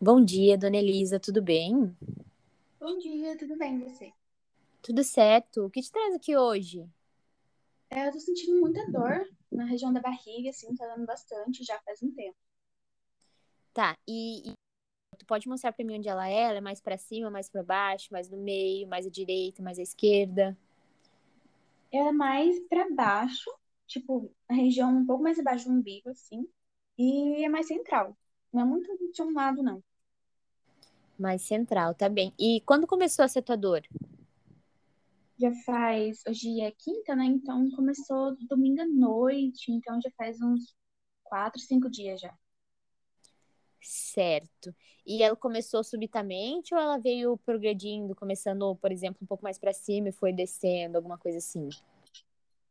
[0.00, 1.94] Bom dia, dona Elisa, tudo bem?
[2.80, 4.12] Bom dia, tudo bem você?
[4.82, 5.66] Tudo certo.
[5.66, 6.88] O que te traz aqui hoje?
[7.90, 11.78] É, eu tô sentindo muita dor na região da barriga, assim, tá dando bastante já
[11.80, 12.36] faz um tempo.
[13.72, 14.54] Tá, e, e
[15.18, 16.42] tu pode mostrar pra mim onde ela é?
[16.44, 19.78] Ela é mais pra cima, mais pra baixo, mais no meio, mais à direita, mais
[19.78, 20.56] à esquerda?
[21.92, 23.50] Ela é mais pra baixo,
[23.86, 26.48] tipo, a região um pouco mais abaixo do umbigo, assim,
[26.98, 28.16] e é mais central.
[28.56, 29.84] Não é muito de um lado, não.
[31.18, 32.32] Mais central, tá bem.
[32.38, 33.82] E quando começou a ser tua dor?
[35.38, 37.26] Já faz, hoje é quinta, né?
[37.26, 40.74] Então começou domingo à noite, então já faz uns
[41.22, 42.34] quatro, cinco dias já.
[43.82, 44.74] Certo.
[45.06, 49.74] E ela começou subitamente ou ela veio progredindo, começando, por exemplo, um pouco mais pra
[49.74, 51.68] cima e foi descendo, alguma coisa assim?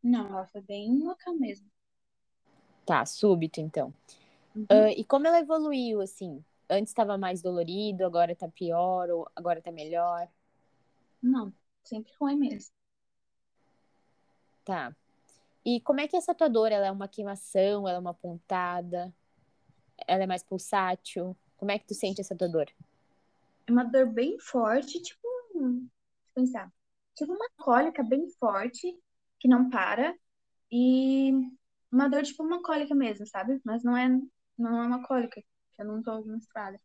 [0.02, 1.70] Não, ela foi bem local mesmo.
[2.84, 3.94] Tá, súbito então.
[4.56, 4.66] Uhum.
[4.70, 6.44] Ah, e como ela evoluiu, assim?
[6.70, 10.28] Antes estava mais dolorido, agora tá pior, ou agora tá melhor?
[11.22, 11.54] Não,
[11.84, 12.72] sempre ruim mesmo.
[14.64, 14.96] Tá.
[15.64, 16.72] E como é que é essa tua dor?
[16.72, 17.88] Ela é uma queimação?
[17.88, 19.14] Ela é uma pontada?
[20.08, 21.36] Ela é mais pulsátil?
[21.58, 22.68] Como é que tu sente essa tua dor?
[23.68, 25.90] É uma dor bem forte, tipo, deixa eu
[26.36, 26.74] pensar,
[27.16, 28.96] tipo uma cólica bem forte,
[29.40, 30.16] que não para,
[30.72, 31.32] e
[31.92, 33.60] uma dor tipo uma cólica mesmo, sabe?
[33.64, 34.08] Mas não é,
[34.58, 35.42] não é uma cólica,
[35.74, 36.80] que eu não tô menstruada.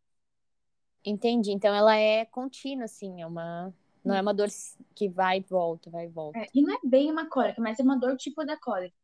[1.05, 1.51] Entendi.
[1.51, 3.73] Então ela é contínua, assim, é uma.
[4.03, 4.47] Não é uma dor
[4.95, 6.39] que vai e volta, vai e volta.
[6.39, 8.95] É, e não é bem uma cólica, mas é uma dor tipo da cólica.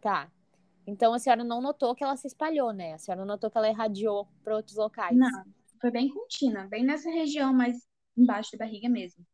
[0.00, 0.30] Tá.
[0.84, 2.94] Então a senhora não notou que ela se espalhou, né?
[2.94, 5.16] A senhora notou que ela irradiou para outros locais.
[5.16, 5.44] Não,
[5.80, 9.24] foi bem contínua, bem nessa região mais embaixo da barriga mesmo.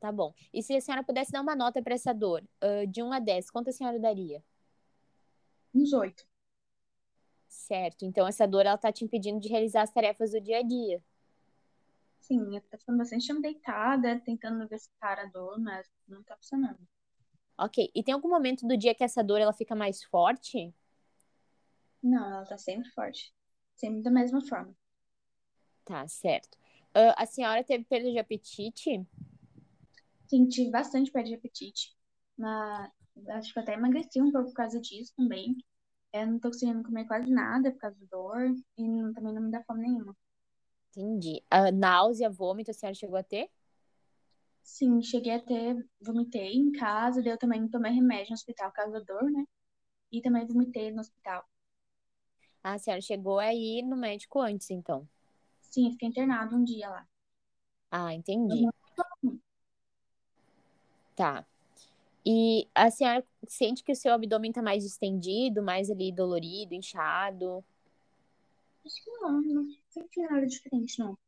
[0.00, 0.34] Tá bom.
[0.52, 3.20] E se a senhora pudesse dar uma nota para essa dor, ah, de 1 a
[3.20, 4.42] 10, quanto a senhora daria?
[5.72, 6.26] Uns oito.
[7.52, 8.04] Certo.
[8.06, 11.02] Então essa dor ela tá te impedindo de realizar as tarefas do dia a dia.
[12.20, 14.66] Sim, eu tô ficando bastante tempo deitada, tentando
[14.98, 16.80] para a dor, mas não tá funcionando.
[17.58, 17.90] Ok.
[17.94, 20.72] E tem algum momento do dia que essa dor ela fica mais forte?
[22.02, 23.34] Não, ela tá sempre forte.
[23.74, 24.74] Sempre da mesma forma.
[25.84, 26.58] Tá, certo.
[26.94, 29.06] Ah, a senhora teve perda de apetite?
[30.26, 31.94] Senti bastante perda de apetite.
[32.36, 32.90] Mas
[33.28, 35.56] acho que eu até emagreci um pouco por causa disso também.
[36.12, 38.54] Eu não tô conseguindo comer quase nada por causa da dor.
[38.78, 40.16] E não- também não me dá fome nenhuma.
[40.96, 41.42] Entendi.
[41.50, 43.50] A náusea, vômito, a senhora chegou a ter?
[44.64, 48.76] Sim, cheguei a ter, vomitei em casa, daí eu também tomei remédio no hospital por
[48.76, 49.44] causa da dor, né?
[50.12, 51.44] E também vomitei no hospital.
[52.64, 55.08] Ah, a senhora chegou aí no médico antes, então.
[55.62, 57.08] Sim, eu fiquei internado um dia lá.
[57.92, 58.70] Ah, entendi.
[59.22, 59.40] Uhum.
[61.14, 61.46] Tá.
[62.24, 67.64] E a senhora sente que o seu abdômen tá mais distendido, mais ali dolorido, inchado?
[68.84, 71.18] Acho que não, não senti nada diferente, não.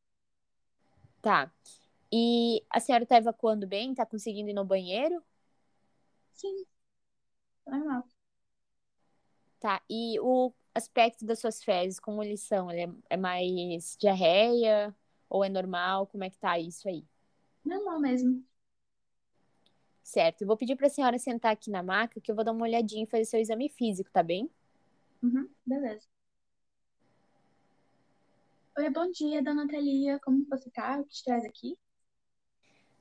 [1.21, 1.51] Tá.
[2.13, 3.95] E a senhora tá evacuando bem?
[3.95, 5.23] Tá conseguindo ir no banheiro?
[6.33, 6.65] Sim,
[7.67, 8.05] normal.
[9.59, 9.83] Tá.
[9.89, 12.71] E o aspecto das suas fezes, como eles são?
[12.71, 14.95] Ele é, é mais diarreia
[15.29, 16.07] ou é normal?
[16.07, 17.05] Como é que tá isso aí?
[17.65, 18.45] Normal mesmo.
[20.05, 20.43] Certo.
[20.43, 23.05] Eu vou pedir pra senhora sentar aqui na maca que eu vou dar uma olhadinha
[23.05, 24.51] e fazer seu exame físico, tá bem?
[25.23, 26.07] Uhum, beleza.
[28.77, 30.21] Oi, bom dia, dona Thalia.
[30.21, 31.01] Como você tá?
[31.01, 31.77] O que te traz aqui?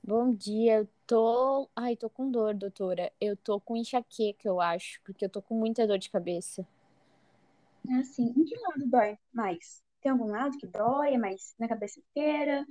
[0.02, 1.70] Bom dia, eu tô.
[1.76, 3.12] Ai, tô com dor, doutora.
[3.20, 6.66] Eu tô com enxaqueca, eu acho, porque eu tô com muita dor de cabeça.
[7.90, 9.84] É assim, em que lado dói mais?
[10.02, 11.16] Tem algum lado que dói?
[11.16, 12.66] É mais na cabeça inteira?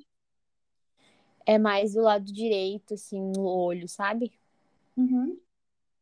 [1.47, 4.33] É mais do lado direito, assim, no olho, sabe?
[4.97, 5.39] Uhum.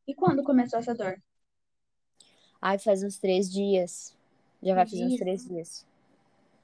[0.08, 1.22] E quando começou essa dor?
[2.60, 4.16] Ai, faz uns três dias.
[4.62, 5.84] Já vai fazer uns três dias.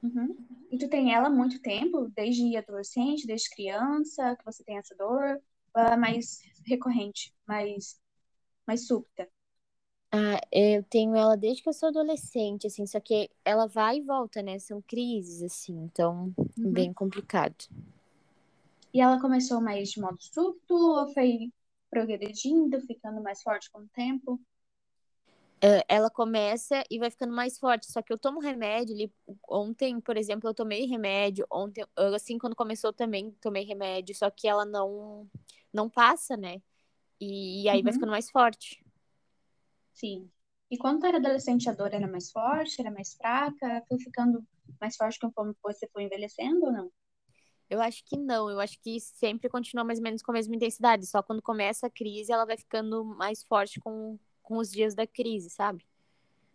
[0.01, 0.35] Uhum.
[0.71, 2.09] E tu tem ela há muito tempo?
[2.15, 5.41] Desde adolescente, desde criança, que você tem essa dor?
[5.75, 7.99] Ou ela é mais recorrente, mais,
[8.67, 9.29] mais súbita?
[10.11, 14.01] Ah, eu tenho ela desde que eu sou adolescente, assim, só que ela vai e
[14.01, 14.57] volta, né?
[14.59, 16.71] São crises, assim, então, Uhum.
[16.71, 17.65] bem complicado.
[18.93, 21.51] E ela começou mais de modo súbito ou foi
[21.89, 24.41] progredindo, ficando mais forte com o tempo?
[25.61, 27.91] É, ela começa e vai ficando mais forte.
[27.91, 29.11] Só que eu tomo remédio.
[29.49, 31.47] Ontem, por exemplo, eu tomei remédio.
[31.51, 31.83] Ontem,
[32.15, 34.15] assim, quando começou também tomei remédio.
[34.15, 35.27] Só que ela não
[35.73, 36.61] não passa, né?
[37.21, 37.93] E, e aí vai Uhum.
[37.93, 38.83] ficando mais forte.
[39.93, 40.31] Sim.
[40.71, 43.83] E quando tu era adolescente, a dor era mais forte, era mais fraca?
[43.87, 44.41] Foi ficando
[44.79, 46.91] mais forte conforme você foi envelhecendo ou não?
[47.69, 48.49] Eu acho que não.
[48.49, 51.05] Eu acho que sempre continua mais ou menos com a mesma intensidade.
[51.05, 55.05] Só quando começa a crise, ela vai ficando mais forte com, com os dias da
[55.05, 55.85] crise, sabe?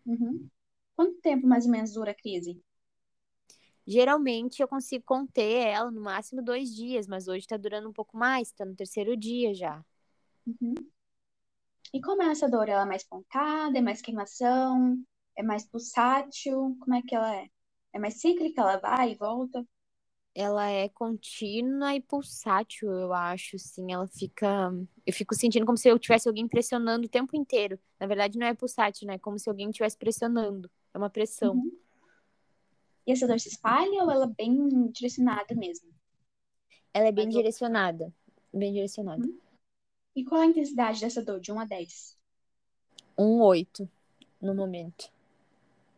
[0.06, 0.48] Uhum.
[0.96, 2.60] Quanto tempo mais ou menos dura a crise?
[3.86, 8.16] Geralmente eu consigo conter ela no máximo dois dias, mas hoje tá durando um pouco
[8.16, 9.84] mais, tá no terceiro dia já.
[10.46, 10.74] Uhum.
[11.92, 12.68] E como é essa dor?
[12.68, 15.02] Ela é mais pontada, é mais queimação,
[15.36, 16.76] é mais pulsátil?
[16.80, 17.48] Como é que ela é?
[17.92, 19.66] É mais cíclica, ela vai e volta?
[20.34, 23.92] Ela é contínua e pulsátil, eu acho, sim.
[23.92, 24.72] Ela fica.
[25.06, 27.78] Eu fico sentindo como se eu tivesse alguém pressionando o tempo inteiro.
[28.00, 29.14] Na verdade, não é pulsátil, né?
[29.14, 30.70] É como se alguém estivesse pressionando.
[30.94, 31.54] É uma pressão.
[31.54, 31.78] Uhum.
[33.06, 35.90] E essa dor se espalha ou ela é bem direcionada mesmo?
[36.94, 38.12] Ela é bem Mas direcionada.
[38.52, 39.26] Bem direcionada.
[39.26, 39.38] Uhum.
[40.14, 42.16] E qual a intensidade dessa dor, de 1 a 10?
[43.18, 43.88] Um 8
[44.40, 45.10] no momento.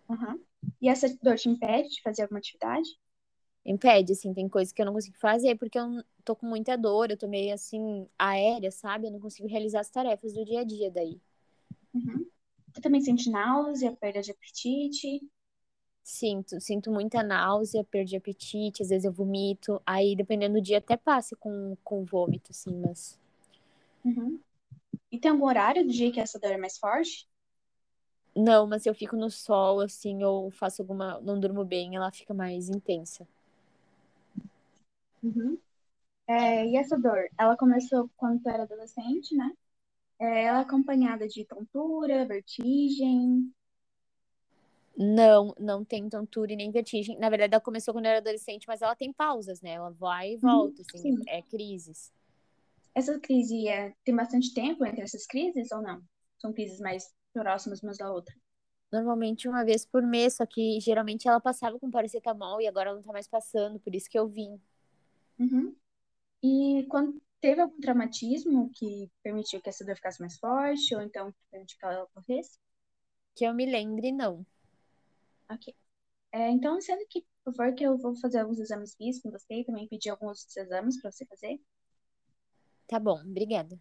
[0.08, 0.40] Uhum.
[0.80, 2.88] E essa dor te impede de fazer alguma atividade?
[3.64, 7.10] Impede, assim, tem coisas que eu não consigo fazer porque eu tô com muita dor,
[7.10, 9.06] eu tô meio assim, aérea, sabe?
[9.06, 11.20] Eu não consigo realizar as tarefas do dia a dia daí.
[11.94, 12.26] Uhum.
[12.72, 15.22] Tu também sente náusea, perda de apetite?
[16.02, 20.78] Sinto, sinto muita náusea, perda de apetite, às vezes eu vomito, aí dependendo do dia
[20.78, 23.18] até passa com, com vômito, assim, mas.
[24.04, 24.38] Uhum.
[25.10, 27.26] E tem algum horário do dia que essa dor é mais forte?
[28.36, 31.20] Não, mas se eu fico no sol, assim, ou faço alguma.
[31.20, 33.26] não durmo bem, ela fica mais intensa.
[35.24, 35.58] Uhum.
[36.28, 39.52] É, e essa dor, ela começou quando tu era adolescente, né?
[40.20, 43.52] É, ela é acompanhada de tontura, vertigem.
[44.96, 47.18] Não, não tem tontura e nem vertigem.
[47.18, 49.72] Na verdade, ela começou quando eu era adolescente, mas ela tem pausas, né?
[49.72, 51.26] Ela vai e uhum, volta, uhum, assim, sim.
[51.26, 52.12] é crises.
[52.92, 56.02] Essa crise é, tem bastante tempo entre essas crises ou não?
[56.40, 58.34] São crises mais próximas umas da outra?
[58.92, 63.02] Normalmente uma vez por mês, só que geralmente ela passava com paracetamol e agora não
[63.02, 64.60] tá mais passando, por isso que eu vim.
[65.38, 65.74] Uhum.
[66.42, 71.34] E quando teve algum traumatismo que permitiu que essa dor ficasse mais forte, ou então
[71.50, 72.58] permitiu que ela ocorresse?
[73.34, 74.46] Que eu me lembre, não.
[75.50, 75.74] Ok.
[76.32, 79.60] É, então, sendo que, por favor, que eu vou fazer alguns exames físicos com você
[79.60, 81.60] e também pedir alguns outros exames para você fazer.
[82.86, 83.78] Tá bom, obrigada.